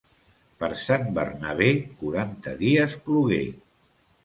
Per 0.63 0.69
Sant 0.83 1.05
Bernabé 1.17 1.69
quaranta 2.01 2.57
dies 2.65 2.99
plogué. 3.07 3.41